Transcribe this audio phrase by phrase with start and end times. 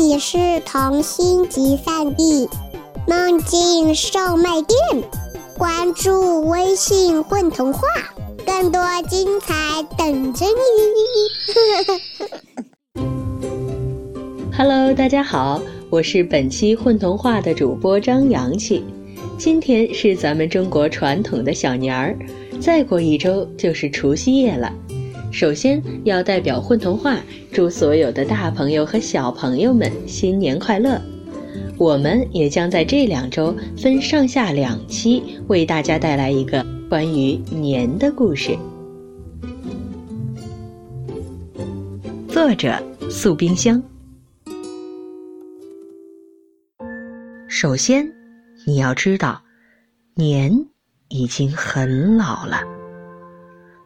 [0.00, 2.48] 你是童心集散地，
[3.06, 4.78] 梦境售卖店。
[5.58, 7.82] 关注微信“混童话”，
[8.46, 10.46] 更多精彩等着
[12.96, 13.02] 你。
[14.56, 15.60] Hello，大家好，
[15.90, 18.82] 我是本期“混童话”的主播张阳气。
[19.36, 22.18] 今天是咱们中国传统的小年儿，
[22.58, 24.72] 再过一周就是除夕夜了。
[25.30, 27.18] 首先要代表混童话
[27.52, 31.00] 祝所有的大朋友和小朋友们新年快乐。
[31.78, 38.56] 我们也将在这两周分上下两期为大家带来一个关于年的故事。
[42.28, 43.82] 作者：素冰箱。
[47.48, 48.06] 首先，
[48.66, 49.40] 你要知道，
[50.14, 50.66] 年
[51.08, 52.79] 已经很老了。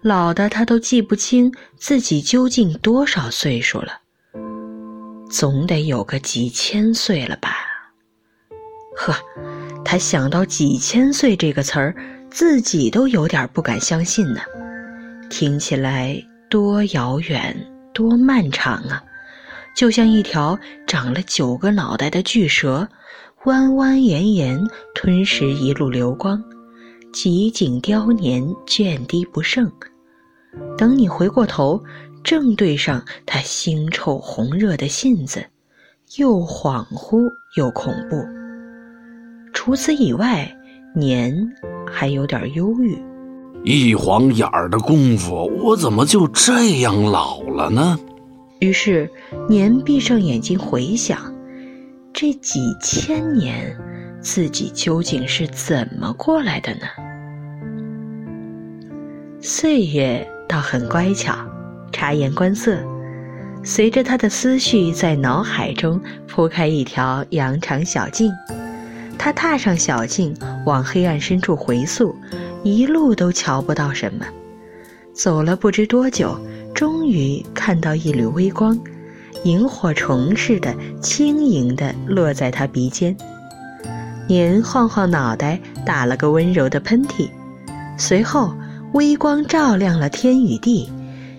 [0.05, 4.01] 老的他都记不清自己究竟多少岁数了，
[5.31, 7.57] 总得有个几千岁了吧？
[8.95, 9.15] 呵，
[9.83, 11.97] 他想到“几千岁”这个词儿，
[12.31, 14.43] 自己都有点不敢相信呢。
[15.31, 17.57] 听起来多遥远、
[17.95, 19.03] 多漫长啊！
[19.75, 22.87] 就像一条长了九个脑袋的巨蛇，
[23.47, 24.61] 弯弯延延
[24.95, 26.45] 吞食一路流光，
[27.11, 29.73] 极景凋年，倦低不胜。
[30.77, 31.83] 等你回过头，
[32.23, 35.45] 正对上他腥臭红热的信子，
[36.17, 38.17] 又恍惚又恐怖。
[39.53, 40.53] 除此以外，
[40.95, 41.35] 年
[41.87, 42.99] 还有点忧郁。
[43.63, 47.99] 一晃眼儿的功夫，我怎么就这样老了呢？
[48.61, 49.09] 于是，
[49.49, 51.33] 年闭上眼睛回想，
[52.13, 53.77] 这几千年，
[54.21, 56.81] 自己究竟是怎么过来的呢？
[59.41, 60.29] 岁月。
[60.55, 61.35] 倒很乖巧，
[61.91, 62.79] 察言观色，
[63.65, 68.31] 随着他的思绪在脑海中铺开一条羊肠小径，
[69.19, 70.33] 他踏上小径，
[70.65, 72.15] 往黑暗深处回溯，
[72.63, 74.25] 一路都瞧不到什么。
[75.13, 76.39] 走了不知多久，
[76.73, 78.79] 终于看到一缕微光，
[79.43, 80.73] 萤火虫似的
[81.03, 83.17] 轻盈地落在他鼻尖。
[84.29, 87.29] 年晃晃脑袋，打了个温柔的喷嚏，
[87.99, 88.55] 随后。
[88.95, 90.89] 微光照亮了天与地，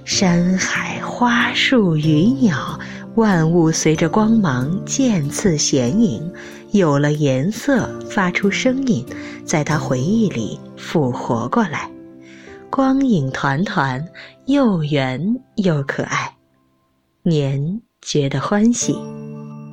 [0.04, 2.78] 山海花树鱼鸟，
[3.16, 6.34] 万物随着光芒渐次显影，
[6.72, 9.06] 有了颜色，发出声音，
[9.46, 11.90] 在他回忆里复活过来，
[12.70, 14.06] 光影团团，
[14.48, 16.36] 又圆又可爱。
[17.24, 18.98] 年觉得欢喜，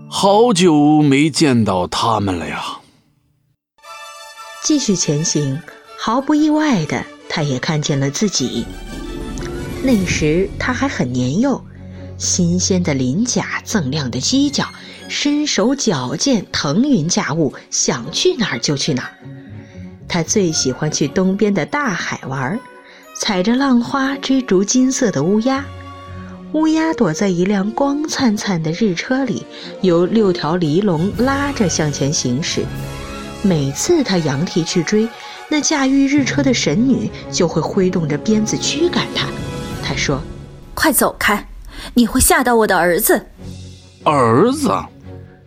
[0.08, 2.62] 好久没见到他们了呀。
[4.62, 5.60] 继续前行，
[5.98, 7.04] 毫不意外的。
[7.34, 8.66] 他也看见了自己。
[9.82, 11.64] 那时他还很年幼，
[12.18, 14.68] 新鲜的鳞甲，锃亮的犄角，
[15.08, 19.16] 身手矫健，腾云驾雾，想去哪儿就去哪儿。
[20.06, 22.60] 他最喜欢去东边的大海玩，
[23.18, 25.64] 踩着浪花追逐金色的乌鸦。
[26.52, 29.46] 乌鸦躲在一辆光灿灿的日车里，
[29.80, 32.66] 由六条离龙拉着向前行驶。
[33.40, 35.08] 每次他扬蹄去追。
[35.52, 39.28] 那驾驭日车的神女就会挥动着鞭子驱赶他。
[39.84, 40.18] 他说
[40.72, 41.46] ：“快走开，
[41.92, 43.26] 你会吓到我的儿子。”
[44.02, 44.72] 儿子，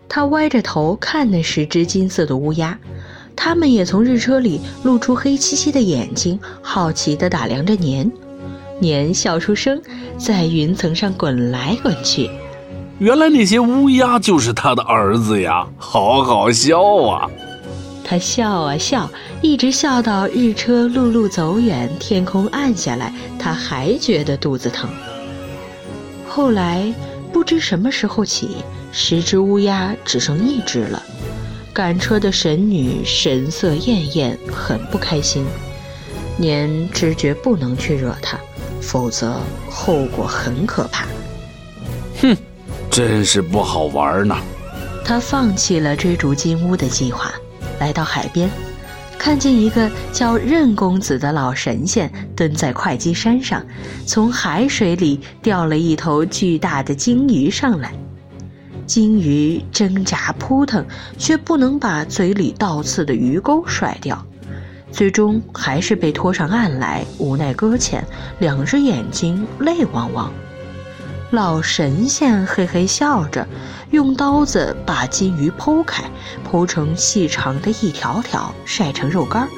[0.07, 2.77] 他歪着头看那十只金色的乌鸦，
[3.35, 8.11] 它们也从日车里露出黑漆漆的眼睛，好奇地打量着年。
[8.79, 9.81] 年笑出声，
[10.19, 12.29] 在云层上滚来滚去。
[12.99, 17.27] 原来那些乌鸦就是他的儿子呀，好好笑啊！
[18.07, 19.09] 他笑啊笑，
[19.41, 24.87] 一直笑到日车陆路走远，天空暗下来，他还觉得肚子疼。
[26.27, 26.93] 后来
[27.33, 28.57] 不知什么时候起，
[28.91, 31.01] 十只乌鸦只剩一只了。
[31.73, 35.43] 赶车的神女神色艳艳，很不开心。
[36.37, 38.37] 年知觉不能去惹她，
[38.81, 41.07] 否则后果很可怕。
[42.21, 42.37] 哼，
[42.91, 44.37] 真是不好玩呢。
[45.03, 47.33] 他放弃了追逐金乌的计划。
[47.79, 48.49] 来到海边，
[49.17, 53.65] 看见一个叫任公子的老神仙蹲在会稽山上，
[54.05, 57.93] 从海水里钓了一头巨大的鲸鱼上来。
[58.85, 60.85] 鲸鱼挣扎扑腾，
[61.17, 64.23] 却不能把嘴里倒刺的鱼钩甩掉，
[64.91, 68.05] 最终还是被拖上岸来，无奈搁浅，
[68.37, 70.31] 两只眼睛泪汪汪。
[71.31, 73.47] 老神仙嘿嘿笑着，
[73.89, 76.03] 用刀子把金鱼剖开，
[76.49, 79.49] 剖成细长的一条条，晒成肉干儿。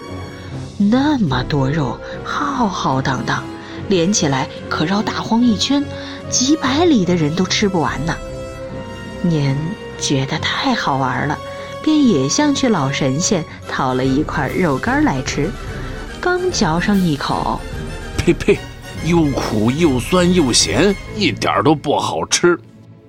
[0.78, 3.44] 那么多肉，浩浩荡荡，
[3.90, 5.84] 连起来可绕大荒一圈，
[6.30, 8.16] 几百里的人都吃不完呢。
[9.22, 9.58] 年
[10.00, 11.38] 觉得太好玩了，
[11.84, 15.52] 便也向去老神仙讨了一块肉干来吃。
[16.22, 17.60] 刚嚼上一口，
[18.18, 18.58] 呸呸，
[19.08, 22.60] 又苦又酸又咸，一点都不好吃。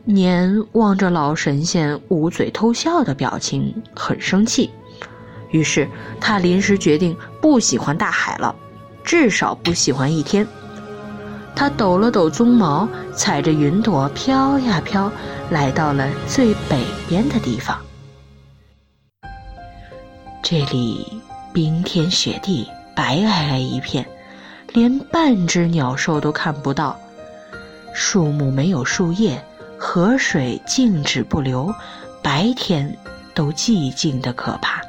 [0.05, 4.71] 年望着老神仙捂嘴偷笑的表情，很生气。
[5.51, 5.89] 于是
[6.21, 8.55] 他临时决定不喜欢大海了，
[9.05, 10.47] 至少不喜欢一天。
[11.55, 15.11] 他抖了抖鬃毛，踩着云朵飘呀飘，
[15.51, 17.77] 来到了最北边的地方。
[20.43, 21.21] 这里
[21.53, 24.07] 冰天雪地，白皑皑一片，
[24.73, 26.99] 连半只鸟兽都看不到。
[27.95, 29.43] 树木没有树叶，
[29.79, 31.75] 河水静止不流，
[32.23, 32.97] 白天
[33.35, 34.81] 都寂静的可怕。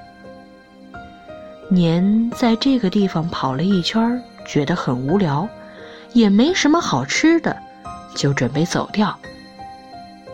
[1.70, 5.48] 年在这个地方跑了一圈，觉得很无聊，
[6.14, 7.56] 也没什么好吃的，
[8.16, 9.18] 就准备走掉。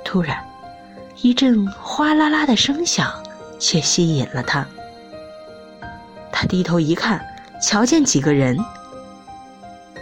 [0.03, 0.37] 突然，
[1.21, 3.11] 一阵哗啦啦的声响
[3.59, 4.65] 却吸引了他。
[6.31, 7.25] 他低头一看，
[7.61, 8.57] 瞧见几个人。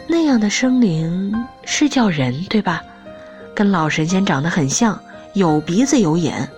[0.07, 1.33] 那样的生灵
[1.63, 2.83] 是叫人对吧？
[3.55, 5.00] 跟老神仙长得很像，
[5.33, 6.50] 有鼻子有眼。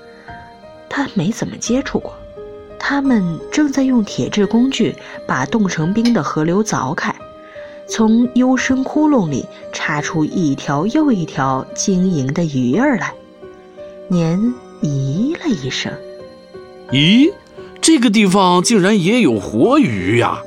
[0.90, 2.14] 他没怎么接触过。
[2.80, 4.96] 他们正在用铁制工具
[5.28, 7.14] 把冻成冰的河流凿开，
[7.88, 13.12] 从幽深窟窿里插出一条又一条晶莹的鱼儿来。
[14.08, 14.40] 年
[14.82, 15.92] 咦了一声
[16.92, 17.34] ：“咦，
[17.82, 20.42] 这个地方竟然也有活鱼呀！”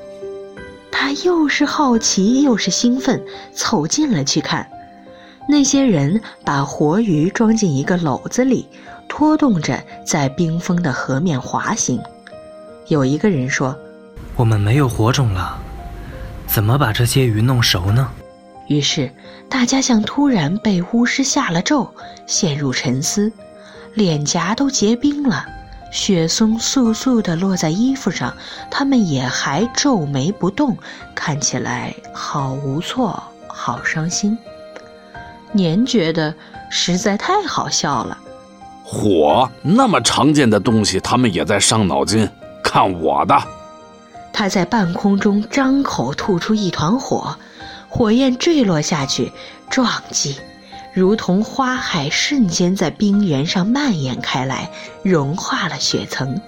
[1.01, 3.25] 他又是好奇又是兴奋，
[3.55, 4.69] 凑近了去看。
[5.49, 8.69] 那些人把活鱼装进一个篓子里，
[9.09, 12.03] 拖动着在冰封的河面滑行。
[12.89, 13.79] 有一个人说
[14.35, 15.57] ：“我们没有火种了，
[16.49, 18.11] 怎么把这些鱼弄熟呢？”
[18.67, 19.09] 于是
[19.49, 21.89] 大家像突然被巫师下了咒，
[22.27, 23.31] 陷入沉思，
[23.95, 25.47] 脸颊都结冰了，
[25.91, 28.35] 雪松簌簌地落在衣服上，
[28.71, 30.77] 他们也还皱眉不动，
[31.15, 34.37] 看起来好无措，好伤心。
[35.53, 36.35] 年觉得
[36.69, 38.19] 实在太好笑了，
[38.85, 42.29] 火那么常见的东西，他们也在伤脑筋。
[42.63, 43.43] 看我的！
[44.31, 47.35] 他在半空中张口吐出一团火，
[47.89, 49.33] 火焰坠落下去，
[49.71, 50.37] 撞击，
[50.95, 54.71] 如同花海，瞬间在冰原上蔓延开来，
[55.03, 56.41] 融化了雪层。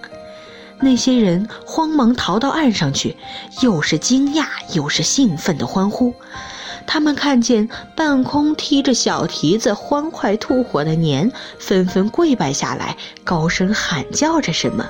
[0.80, 3.16] 那些人慌忙逃到岸上去，
[3.60, 6.14] 又是惊讶又是兴奋的欢呼。
[6.86, 14.88] 他们看见半空踢着小蹄子欢快吐火的年，纷纷跪拜下来，高声喊叫着什么。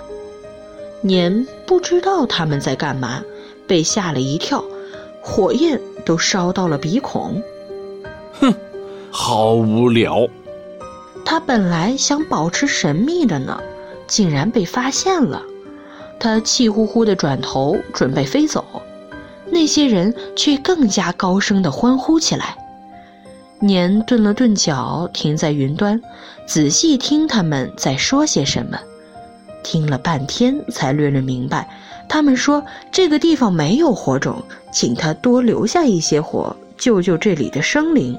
[1.02, 3.22] 年不知道他们在干嘛，
[3.66, 4.64] 被吓了一跳，
[5.20, 7.42] 火焰都烧到了鼻孔。
[8.40, 8.54] 哼，
[9.10, 10.26] 好无聊。
[11.24, 13.60] 他本来想保持神秘的呢，
[14.06, 15.42] 竟然被发现了。
[16.18, 18.82] 他气呼呼地转头准备飞走，
[19.46, 22.56] 那些人却更加高声地欢呼起来。
[23.58, 26.00] 年顿了顿脚，停在云端，
[26.46, 28.78] 仔细听他们在说些什么。
[29.62, 31.68] 听了半天，才略略明白，
[32.08, 34.42] 他们说这个地方没有火种，
[34.72, 38.18] 请他多留下一些火，救救这里的生灵。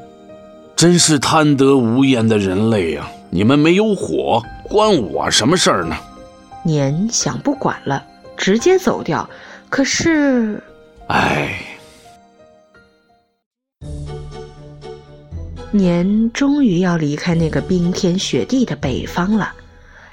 [0.81, 3.07] 真是贪得无厌的人类呀！
[3.29, 5.95] 你们没有火，关我什么事儿呢？
[6.63, 8.03] 年想不管了，
[8.35, 9.29] 直接走掉。
[9.69, 10.59] 可是，
[11.05, 11.55] 哎，
[15.69, 19.53] 年终于要离开那个冰天雪地的北方了。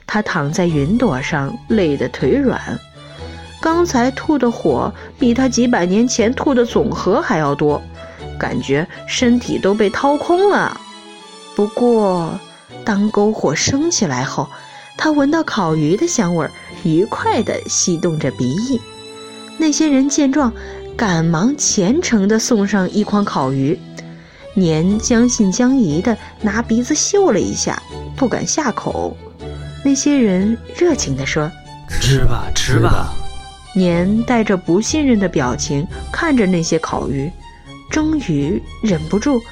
[0.06, 2.60] 他躺在云朵上，累得腿软。
[3.62, 7.82] 刚才吐的火比他几百年前吐的总和还要多，
[8.38, 10.80] 感觉身体都被掏空了。
[11.56, 12.38] 不过，
[12.84, 14.48] 当篝火升起来后，
[14.96, 16.50] 他闻到烤鱼的香味儿，
[16.84, 18.80] 愉快地吸动着鼻翼。
[19.58, 20.52] 那些人见状，
[20.96, 23.78] 赶忙虔诚地送上一筐烤鱼。
[24.54, 27.80] 年将信将疑地拿鼻子嗅了一下，
[28.16, 29.16] 不敢下口。
[29.84, 31.50] 那些人热情地说
[32.00, 33.14] ：“吃吧，吃吧。”
[33.74, 37.30] 年带着不信任的表情看着那些烤鱼，
[37.90, 39.42] 终于忍不住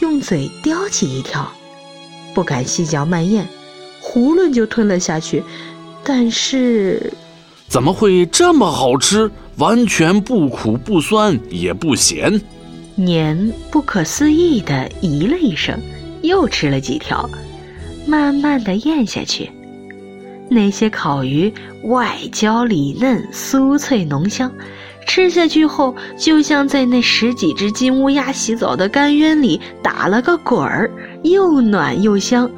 [0.00, 1.50] 用嘴叼起一条，
[2.34, 3.46] 不敢细嚼慢咽，
[4.02, 5.42] 囫囵就吞了下去。
[6.04, 7.12] 但是，
[7.68, 9.30] 怎么会这么好吃？
[9.56, 12.40] 完全不苦不酸也不咸。
[12.94, 15.78] 年不可思议的咦了一声，
[16.22, 17.28] 又吃了几条，
[18.06, 19.50] 慢慢的咽下去。
[20.48, 24.52] 那些烤鱼外焦里嫩，酥脆浓香，
[25.06, 30.90] 吃下去后就像在那十几只金乌鸦洗澡的甘渊里打了个滚儿，
[31.22, 32.50] 又暖又香。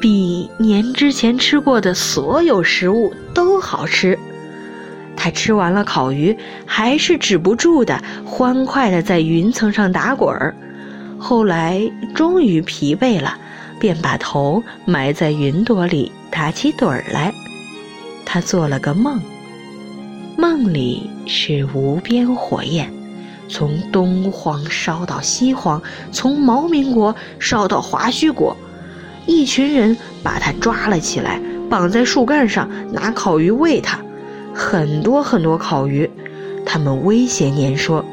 [0.00, 4.18] 比年之前吃过的所有食物都好吃。
[5.16, 6.34] 他吃完了烤鱼，
[6.64, 10.54] 还是止不住的欢快的在云层上打滚儿。
[11.18, 13.36] 后来终于疲惫了，
[13.78, 17.34] 便把头埋在云朵里打起盹儿来。
[18.24, 19.20] 他做了个梦，
[20.38, 22.92] 梦里是无边火焰，
[23.48, 28.56] 从东荒烧到西荒，从毛民国烧到华胥国。
[29.26, 34.00] 一群人把他抓了起来，绑在树干上，拿烤鱼喂他。
[34.52, 36.10] 很多很多烤鱼，
[36.66, 38.04] 他们威胁年说：“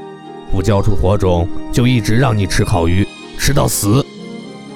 [0.53, 3.03] 不交出火种，就一直让你吃烤鱼，
[3.39, 4.05] 吃到死。”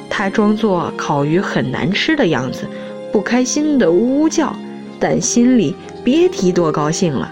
[0.10, 2.68] 他装作烤鱼很难吃的样子，
[3.12, 4.52] 不开心的呜呜叫，
[5.00, 7.32] 但心里别提多高兴了。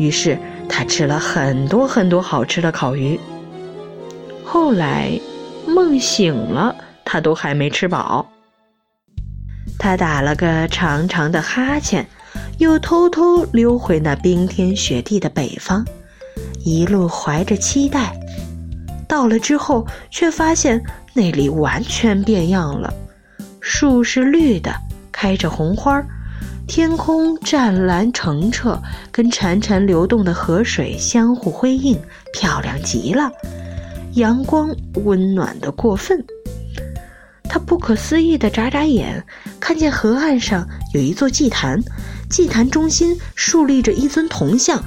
[0.00, 3.20] 于是他吃了很多很多好吃的烤鱼。
[4.42, 5.20] 后来
[5.66, 8.26] 梦醒了，他都还没吃饱。
[9.78, 12.06] 他打了个长长的哈欠。
[12.58, 15.82] 又偷偷溜回那冰天雪地的北方，
[16.62, 18.12] 一路怀着期待。
[19.08, 20.80] 到了之后，却发现
[21.14, 22.92] 那里完全变样了：
[23.60, 24.70] 树是绿的，
[25.10, 26.02] 开着红花；
[26.70, 32.00] 天空湛蓝澄澈，跟潺潺流动的河水相互辉映，
[32.32, 33.28] 漂亮极了。
[34.14, 34.72] 阳光
[35.04, 36.24] 温暖的过分。
[37.42, 39.26] 他不可思议的眨眨眼，
[39.58, 41.82] 看见河岸上有一座祭坛。
[42.28, 44.80] 祭坛中心竖立着一尊铜像，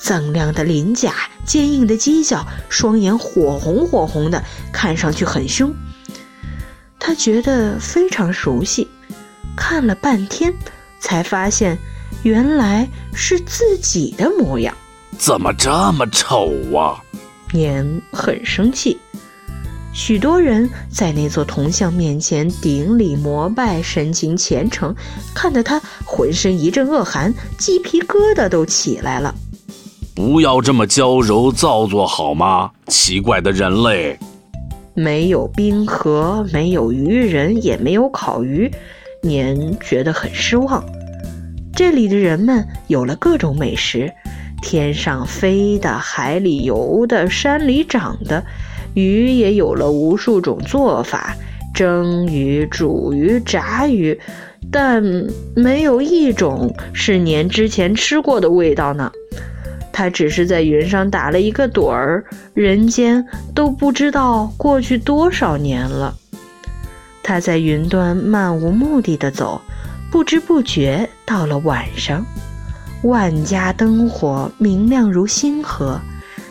[0.00, 1.12] 锃亮的鳞甲，
[1.44, 4.42] 坚硬的犄角，双眼火红火红的，
[4.72, 5.70] 看上去很凶。
[6.98, 8.88] 他觉得非常熟悉，
[9.54, 10.54] 看了半天，
[11.00, 11.76] 才发现
[12.22, 14.74] 原来是自己的模样。
[15.16, 17.02] 怎么这么丑啊！
[17.52, 18.98] 年很生气。
[19.92, 24.94] 许多人在那座铜像面前顶礼膜拜，神情虔诚，
[25.34, 29.34] 看得他浑身一阵恶寒，鸡皮疙瘩都起来了。
[30.14, 32.70] 不要这么娇柔造作好吗？
[32.86, 34.16] 奇怪的人类！
[34.94, 38.70] 没有冰河，没有鱼人，也没有烤鱼，
[39.22, 40.84] 年觉得很失望。
[41.74, 44.12] 这里的人们有了各种美食，
[44.62, 48.44] 天上飞的，海里游的，山里长的。
[48.94, 51.36] 鱼也有了无数种做法，
[51.72, 54.18] 蒸鱼、煮鱼、炸鱼，
[54.72, 55.02] 但
[55.54, 59.12] 没有一种是年之前吃过的味道呢。
[59.92, 66.16] 他只是在云上打了一个盹儿，人间都不知道过去多少年了。
[67.28, 69.60] 他在云端漫无目的的走，
[70.10, 72.24] 不知不觉到了晚上，
[73.02, 76.00] 万家灯火明亮如星河。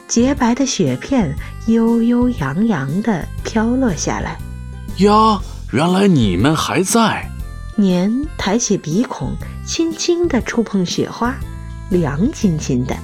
[0.08, 4.38] 洁白的雪片悠悠扬扬地飘落下来。
[4.98, 5.42] 呀，
[5.72, 7.28] 原来你们还在！
[7.76, 11.34] 年抬起鼻孔，轻轻地触碰雪花，
[11.90, 12.96] 凉津津的。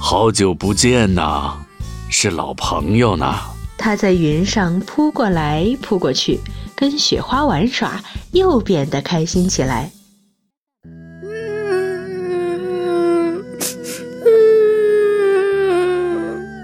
[0.00, 1.52] 好久不见呐，
[2.08, 3.32] 是老朋友呢。
[3.78, 6.40] 他在云上扑过来扑过去，
[6.76, 8.02] 跟雪花玩耍，
[8.32, 9.90] 又变得开心起来。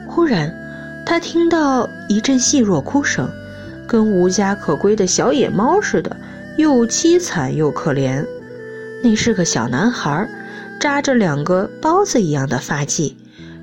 [0.09, 0.53] 忽然
[1.07, 3.29] 他听到一阵细弱哭声，
[3.87, 6.17] 跟无家可归的小野猫似的，
[6.57, 8.25] 又凄惨又可怜。
[9.03, 10.29] 那是个小男孩，
[10.79, 13.15] 扎着两个包子一样的发髻，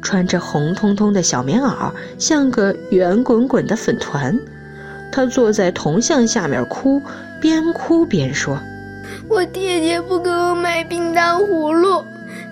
[0.01, 4.37] 穿着红彤彤的小棉袄，像个圆滚滚的粉团。
[5.11, 7.01] 他坐在铜像下面哭，
[7.39, 8.59] 边哭边说
[9.29, 12.03] ：“我爹爹不给我买冰糖葫芦，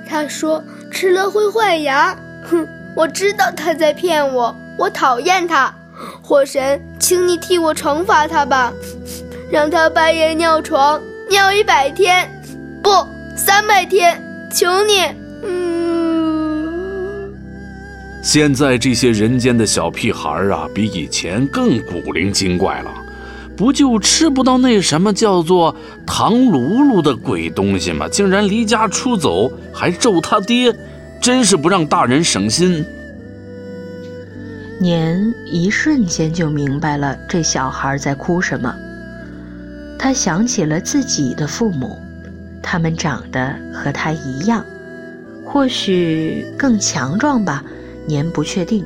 [0.08, 2.16] 他说吃了会坏牙。
[2.44, 5.74] 哼，我知道他在骗我。”我讨厌他，
[6.22, 8.74] 火神，请你替我惩罚他吧，
[9.50, 12.30] 让他半夜尿床，尿一百天，
[12.84, 12.90] 不，
[13.38, 14.22] 三百天，
[14.52, 15.00] 求你。
[15.44, 15.75] 嗯。
[18.26, 22.92] 现在这些人间的小屁孩啊，比以前更古灵精怪了，
[23.56, 25.76] 不就吃不到那什么叫做
[26.08, 28.10] 糖葫芦的鬼东西吗？
[28.10, 30.76] 竟然离家出走，还咒他爹，
[31.22, 32.84] 真是不让大人省心。
[34.82, 38.74] 年一瞬间就明白了这小孩在哭什么。
[40.00, 41.96] 他想起了自己的父母，
[42.64, 44.66] 他们长得和他一样，
[45.46, 47.64] 或许更强壮吧。
[48.06, 48.86] 年不确定。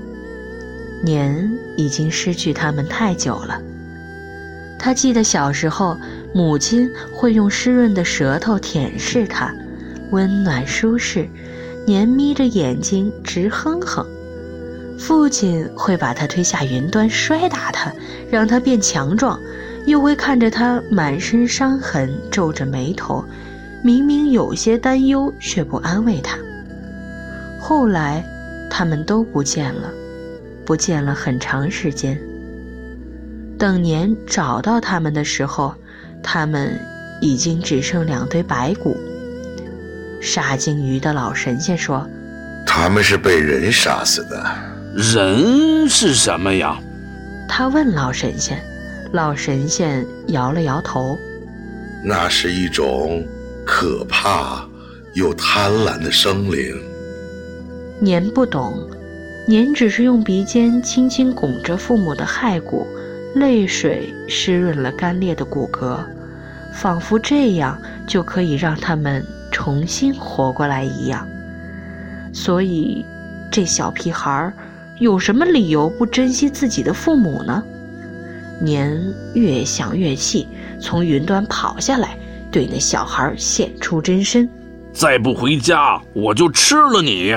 [1.01, 3.61] 年已经失去他们太久了。
[4.77, 5.97] 他记得小时候，
[6.33, 9.53] 母亲会用湿润的舌头舔舐他，
[10.11, 11.27] 温暖舒适。
[11.85, 14.05] 年眯着眼睛直哼哼。
[14.97, 17.91] 父亲会把他推下云端，摔打他，
[18.29, 19.39] 让他变强壮，
[19.85, 23.23] 又会看着他满身伤痕，皱着眉头，
[23.81, 26.37] 明明有些担忧，却不安慰他。
[27.59, 28.23] 后来，
[28.69, 29.91] 他们都不见了，
[30.65, 32.19] 不见了很长时间。
[33.57, 35.75] 等年找到他们的时候，
[36.23, 36.79] 他们
[37.19, 38.95] 已经只剩两堆白骨。
[40.21, 42.07] 杀鲸鱼的老神仙说
[42.65, 44.45] ：“他们是被人杀死的。
[44.95, 46.77] 人是什么呀？”
[47.49, 48.61] 他问老神仙。
[49.11, 51.17] 老神仙摇了摇头
[52.05, 53.25] ：“那是一种
[53.65, 54.63] 可怕
[55.15, 56.79] 又贪婪的生灵。”
[58.01, 58.79] 年不懂，
[59.45, 62.87] 年只是用鼻尖轻轻拱着父母的骸骨，
[63.35, 65.97] 泪水湿润了干裂的骨骼，
[66.73, 67.77] 仿佛这样
[68.07, 71.27] 就可以让他们重新活过来一样。
[72.31, 73.05] 所以，
[73.51, 74.53] 这小屁孩儿
[74.99, 77.61] 有什么理由不珍惜自己的父母呢？
[78.61, 78.97] 年
[79.33, 80.47] 越想越气，
[80.79, 82.17] 从云端跑下来，
[82.49, 84.49] 对那小孩现出真身
[84.93, 87.35] ：“再不回家，我就吃了你！”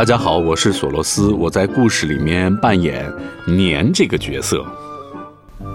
[0.00, 3.04] 大家好，我是索罗斯，我在故事里面扮演
[3.46, 4.64] 年这个角色。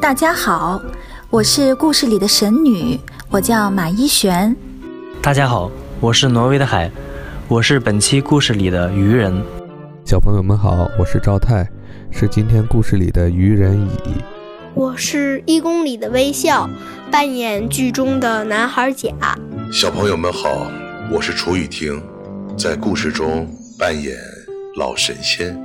[0.02, 0.82] 大家好，
[1.30, 4.56] 我是故事里的神女，我叫马一璇。
[5.22, 6.90] 大家好，我是挪威的海，
[7.48, 9.32] 我是本期故事里的渔人。
[10.06, 11.70] 小朋友们好，我是赵泰，
[12.10, 14.16] 是今天故事里的渔人乙。
[14.74, 16.68] 我是一公里的微笑，
[17.12, 19.12] 扮演剧中的男孩甲。
[19.72, 20.66] 小朋友们好，
[21.12, 22.02] 我是楚雨婷，
[22.58, 23.48] 在故事中。
[23.78, 24.18] 扮演
[24.78, 25.65] 老神仙。